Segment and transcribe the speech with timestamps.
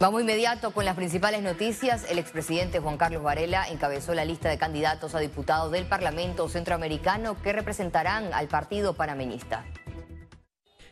[0.00, 2.10] Vamos inmediato con las principales noticias.
[2.10, 7.36] El expresidente Juan Carlos Varela encabezó la lista de candidatos a diputados del Parlamento Centroamericano
[7.42, 9.66] que representarán al partido panameñista.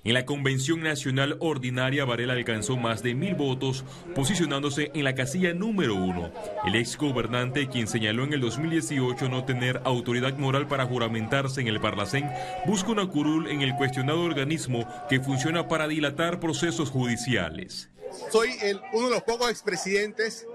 [0.04, 3.82] En la Convención Nacional Ordinaria, Varela alcanzó más de mil votos,
[4.14, 6.30] posicionándose en la casilla número uno.
[6.66, 11.68] El ex gobernante, quien señaló en el 2018 no tener autoridad moral para juramentarse en
[11.68, 12.30] el Parlacén,
[12.66, 17.90] busca una curul en el cuestionado organismo que funciona para dilatar procesos judiciales.
[18.30, 18.56] Soy
[18.92, 20.46] uno de los pocos expresidentes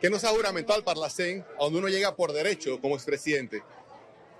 [0.00, 3.62] que no se ha juramentado al Parlacén, a donde uno llega por derecho como expresidente.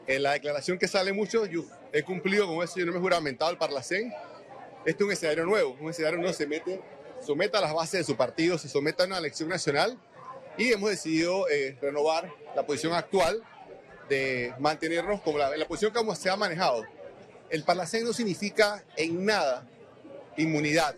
[0.06, 3.00] En la declaración que sale mucho, yo he cumplido con eso, yo no me he
[3.00, 4.12] juramentado al Parlacén,
[4.84, 6.80] este es un escenario nuevo, un escenario no se mete,
[7.24, 9.96] someta a las bases de su partido, se someta a una elección nacional
[10.58, 13.42] y hemos decidido eh, renovar la posición actual
[14.08, 16.84] de mantenernos como la, la posición como se ha manejado.
[17.48, 19.64] El Parlacén no significa en nada
[20.36, 20.96] inmunidad.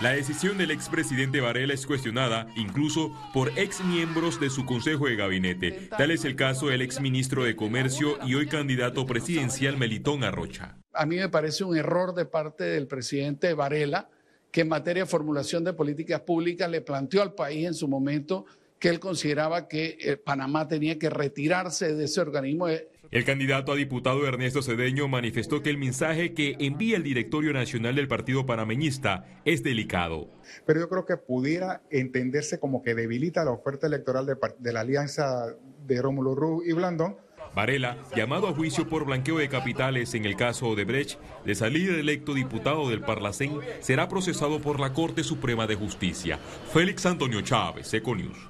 [0.00, 5.88] La decisión del expresidente Varela es cuestionada incluso por exmiembros de su consejo de gabinete.
[5.96, 11.06] Tal es el caso del exministro de Comercio y hoy candidato presidencial Melitón Arrocha a
[11.06, 14.08] mí me parece un error de parte del presidente Varela,
[14.50, 18.44] que en materia de formulación de políticas públicas le planteó al país en su momento
[18.78, 22.66] que él consideraba que eh, Panamá tenía que retirarse de ese organismo.
[23.10, 27.96] El candidato a diputado Ernesto Cedeño manifestó que el mensaje que envía el directorio nacional
[27.96, 30.30] del Partido Panameñista es delicado.
[30.64, 34.80] Pero yo creo que pudiera entenderse como que debilita la oferta electoral de, de la
[34.82, 37.16] alianza de Rómulo Ruz y Blandón,
[37.52, 41.90] Varela, llamado a juicio por blanqueo de capitales en el caso de Brecht, de salir
[41.90, 46.38] electo diputado del Parlacén, será procesado por la Corte Suprema de Justicia.
[46.72, 48.49] Félix Antonio Chávez, Econius.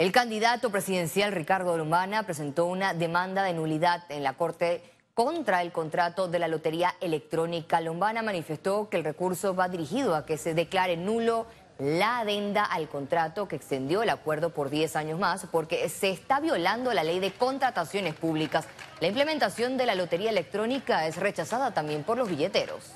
[0.00, 4.80] El candidato presidencial Ricardo Urbana presentó una demanda de nulidad en la Corte
[5.12, 7.80] contra el contrato de la Lotería Electrónica.
[7.80, 11.46] Lombana manifestó que el recurso va dirigido a que se declare nulo
[11.80, 16.38] la adenda al contrato que extendió el acuerdo por 10 años más porque se está
[16.38, 18.68] violando la ley de contrataciones públicas.
[19.00, 22.92] La implementación de la lotería electrónica es rechazada también por los billeteros.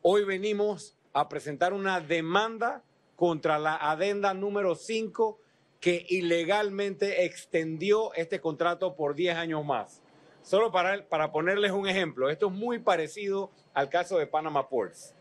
[0.00, 2.82] Hoy venimos a presentar una demanda
[3.16, 5.38] contra la adenda número 5
[5.80, 10.02] que ilegalmente extendió este contrato por 10 años más.
[10.42, 15.14] Solo para, para ponerles un ejemplo, esto es muy parecido al caso de Panama Ports,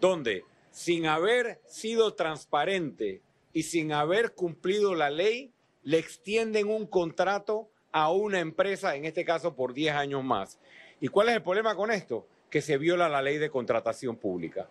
[0.00, 3.22] donde sin haber sido transparente
[3.52, 5.52] y sin haber cumplido la ley,
[5.82, 10.58] le extienden un contrato a una empresa, en este caso por 10 años más.
[11.00, 12.26] ¿Y cuál es el problema con esto?
[12.50, 14.68] Que se viola la ley de contratación pública.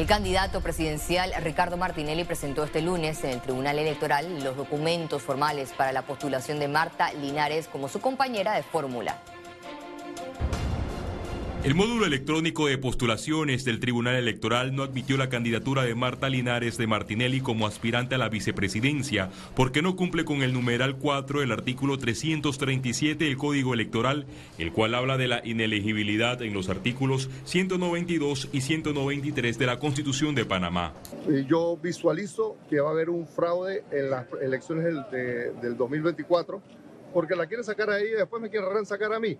[0.00, 5.74] El candidato presidencial Ricardo Martinelli presentó este lunes en el Tribunal Electoral los documentos formales
[5.76, 9.18] para la postulación de Marta Linares como su compañera de fórmula.
[11.62, 16.78] El módulo electrónico de postulaciones del Tribunal Electoral no admitió la candidatura de Marta Linares
[16.78, 21.52] de Martinelli como aspirante a la vicepresidencia porque no cumple con el numeral 4 del
[21.52, 24.24] artículo 337 del Código Electoral,
[24.56, 30.34] el cual habla de la inelegibilidad en los artículos 192 y 193 de la Constitución
[30.34, 30.94] de Panamá.
[31.46, 36.62] Yo visualizo que va a haber un fraude en las elecciones del, del 2024
[37.12, 39.36] porque la quieren sacar a ella y después me quieren sacar a mí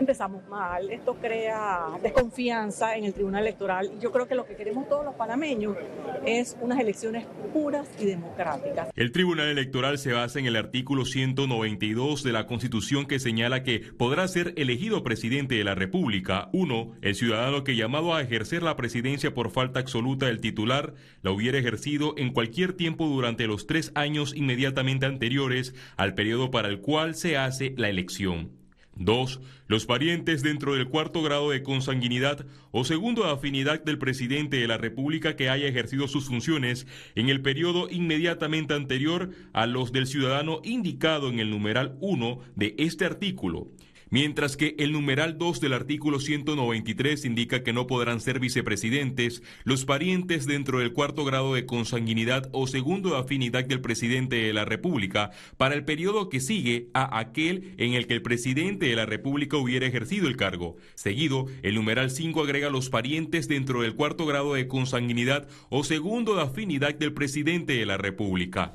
[0.00, 4.56] empezamos mal, esto crea desconfianza en el Tribunal Electoral y yo creo que lo que
[4.56, 5.76] queremos todos los panameños
[6.24, 8.90] es unas elecciones puras y democráticas.
[8.96, 13.80] El Tribunal Electoral se basa en el artículo 192 de la Constitución que señala que
[13.80, 18.76] podrá ser elegido presidente de la República, uno, el ciudadano que llamado a ejercer la
[18.76, 23.92] presidencia por falta absoluta del titular la hubiera ejercido en cualquier tiempo durante los tres
[23.94, 28.59] años inmediatamente anteriores al periodo para el cual se hace la elección.
[29.00, 29.40] 2.
[29.66, 34.68] Los parientes dentro del cuarto grado de consanguinidad o segundo de afinidad del presidente de
[34.68, 40.06] la República que haya ejercido sus funciones en el periodo inmediatamente anterior a los del
[40.06, 43.68] ciudadano indicado en el numeral 1 de este artículo
[44.10, 49.84] mientras que el numeral 2 del artículo 193 indica que no podrán ser vicepresidentes los
[49.84, 54.64] parientes dentro del cuarto grado de consanguinidad o segundo de afinidad del presidente de la
[54.64, 59.06] República para el periodo que sigue a aquel en el que el presidente de la
[59.06, 60.76] República hubiera ejercido el cargo.
[60.94, 66.36] Seguido, el numeral 5 agrega los parientes dentro del cuarto grado de consanguinidad o segundo
[66.36, 68.74] de afinidad del presidente de la República.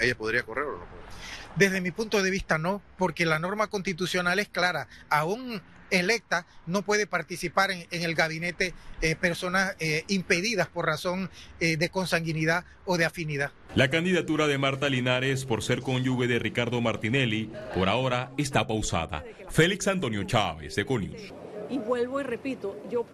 [0.00, 0.98] ¿Ella podría correr o no?
[1.58, 4.86] Desde mi punto de vista no, porque la norma constitucional es clara.
[5.10, 5.60] Aún
[5.90, 11.88] electa no puede participar en, el gabinete eh, personas eh, impedidas por razón eh, de
[11.88, 13.50] consanguinidad o de afinidad.
[13.74, 19.24] La candidatura de Marta Linares por ser cónyuge de Ricardo Martinelli por ahora está pausada.
[19.48, 21.34] Félix Antonio Chávez, Econius.
[21.70, 23.04] Y vuelvo y repito, yo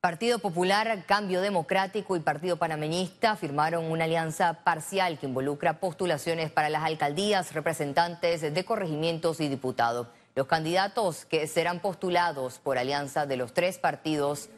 [0.00, 6.68] Partido Popular, Cambio Democrático y Partido Panameñista firmaron una alianza parcial que involucra postulaciones para
[6.68, 10.06] las alcaldías, representantes de corregimientos y diputados.
[10.36, 14.50] Los candidatos que serán postulados por alianza de los tres partidos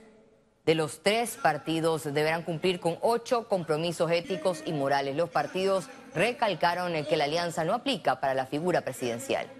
[0.66, 5.16] de los tres partidos deberán cumplir con ocho compromisos éticos y morales.
[5.16, 9.50] Los partidos recalcaron que la alianza no aplica para la figura presidencial.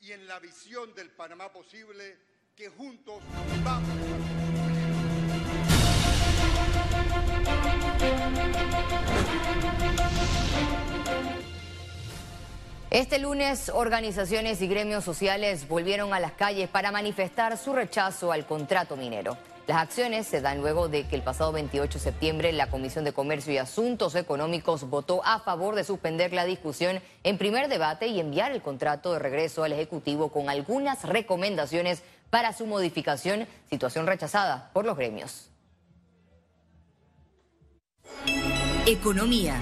[0.00, 2.18] Y en la visión del Panamá posible,
[2.56, 3.22] que juntos
[3.62, 4.45] vamos.
[12.96, 18.46] Este lunes, organizaciones y gremios sociales volvieron a las calles para manifestar su rechazo al
[18.46, 19.36] contrato minero.
[19.66, 23.12] Las acciones se dan luego de que el pasado 28 de septiembre la Comisión de
[23.12, 28.18] Comercio y Asuntos Económicos votó a favor de suspender la discusión en primer debate y
[28.18, 34.70] enviar el contrato de regreso al Ejecutivo con algunas recomendaciones para su modificación, situación rechazada
[34.72, 35.50] por los gremios.
[38.88, 39.60] Economía.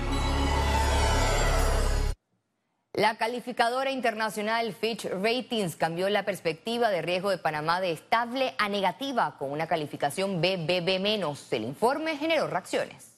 [2.92, 8.68] La calificadora internacional Fitch Ratings cambió la perspectiva de riesgo de Panamá de estable a
[8.68, 11.38] negativa con una calificación BBB-.
[11.52, 13.14] El informe generó reacciones.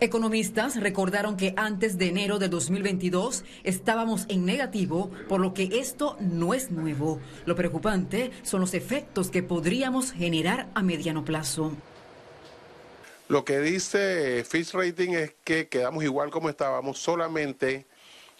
[0.00, 6.18] Economistas recordaron que antes de enero de 2022 estábamos en negativo, por lo que esto
[6.20, 7.20] no es nuevo.
[7.46, 11.74] Lo preocupante son los efectos que podríamos generar a mediano plazo.
[13.32, 17.86] Lo que dice Fitch Rating es que quedamos igual como estábamos, solamente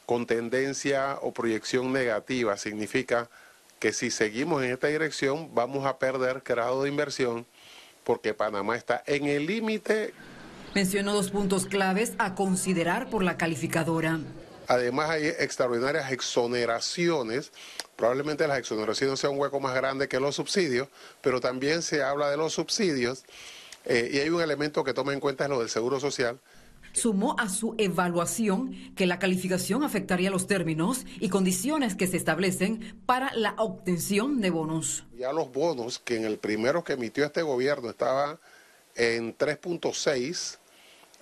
[0.04, 2.58] con tendencia o proyección negativa.
[2.58, 3.30] Significa
[3.78, 7.46] que si seguimos en esta dirección vamos a perder grado de inversión
[8.04, 10.12] porque Panamá está en el límite.
[10.74, 14.20] Mencionó dos puntos claves a considerar por la calificadora.
[14.68, 17.50] Además hay extraordinarias exoneraciones.
[17.96, 20.88] Probablemente las exoneraciones sean un hueco más grande que los subsidios,
[21.22, 23.24] pero también se habla de los subsidios
[23.84, 26.40] eh, y hay un elemento que toma en cuenta es lo del seguro social.
[26.92, 33.00] Sumó a su evaluación que la calificación afectaría los términos y condiciones que se establecen
[33.06, 35.04] para la obtención de bonos.
[35.16, 38.38] Ya los bonos, que en el primero que emitió este gobierno estaba
[38.94, 40.58] en 3.6,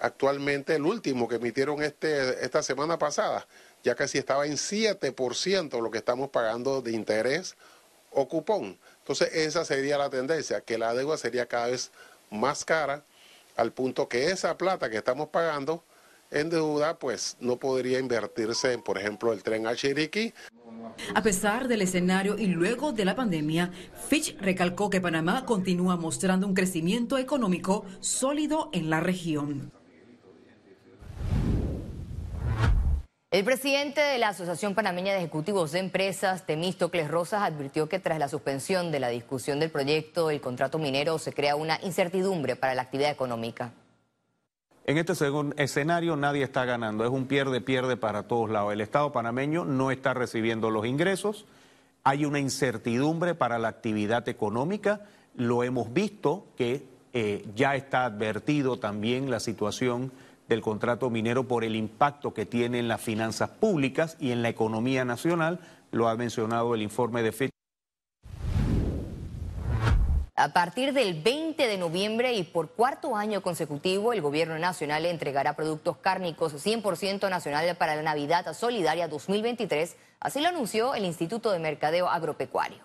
[0.00, 3.46] actualmente el último que emitieron este, esta semana pasada,
[3.84, 7.54] ya casi estaba en 7% lo que estamos pagando de interés
[8.10, 8.76] o cupón.
[8.98, 12.00] Entonces esa sería la tendencia, que la deuda sería cada vez más
[12.64, 13.04] cara,
[13.56, 15.84] al punto que esa plata que estamos pagando
[16.30, 20.32] en deuda, pues no podría invertirse en, por ejemplo, el tren a Chiriquí.
[21.14, 23.70] A pesar del escenario y luego de la pandemia,
[24.08, 29.72] Fitch recalcó que Panamá continúa mostrando un crecimiento económico sólido en la región.
[33.30, 38.18] El presidente de la Asociación Panameña de Ejecutivos de Empresas, Temístocles Rosas, advirtió que tras
[38.18, 42.74] la suspensión de la discusión del proyecto del contrato minero se crea una incertidumbre para
[42.74, 43.70] la actividad económica.
[44.84, 48.72] En este segundo escenario nadie está ganando, es un pierde-pierde para todos lados.
[48.72, 51.46] El Estado panameño no está recibiendo los ingresos,
[52.02, 55.02] hay una incertidumbre para la actividad económica,
[55.36, 60.10] lo hemos visto que eh, ya está advertido también la situación
[60.50, 64.48] del contrato minero por el impacto que tiene en las finanzas públicas y en la
[64.48, 65.60] economía nacional,
[65.92, 67.50] lo ha mencionado el informe de FIT.
[70.34, 75.54] A partir del 20 de noviembre y por cuarto año consecutivo, el Gobierno Nacional entregará
[75.54, 79.96] productos cárnicos 100% nacional para la Navidad Solidaria 2023.
[80.18, 82.82] Así lo anunció el Instituto de Mercadeo Agropecuario.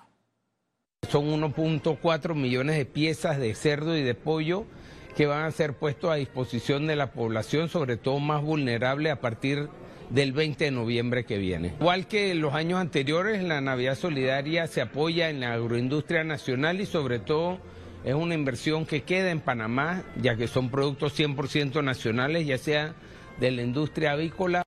[1.10, 4.66] Son 1.4 millones de piezas de cerdo y de pollo
[5.16, 9.22] que van a ser puestos a disposición de la población, sobre todo más vulnerable a
[9.22, 9.70] partir
[10.10, 11.74] del 20 de noviembre que viene.
[11.80, 16.82] Igual que en los años anteriores, la Navidad Solidaria se apoya en la agroindustria nacional
[16.82, 17.60] y sobre todo
[18.04, 22.94] es una inversión que queda en Panamá, ya que son productos 100% nacionales, ya sea
[23.40, 24.66] de la industria avícola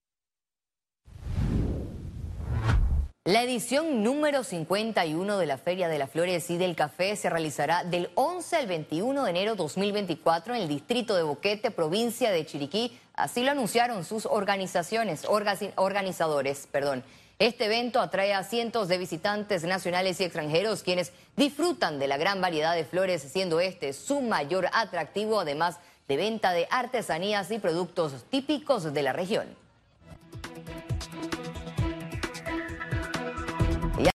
[3.28, 7.82] La edición número 51 de la Feria de las Flores y del Café se realizará
[7.82, 12.96] del 11 al 21 de enero 2024 en el distrito de Boquete, provincia de Chiriquí.
[13.14, 16.68] Así lo anunciaron sus organizaciones, organizadores.
[16.70, 17.02] Perdón.
[17.40, 22.40] Este evento atrae a cientos de visitantes nacionales y extranjeros quienes disfrutan de la gran
[22.40, 28.24] variedad de flores, siendo este su mayor atractivo, además de venta de artesanías y productos
[28.30, 29.67] típicos de la región.